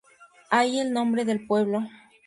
[0.49, 1.81] Ahí el nombre del pueblo.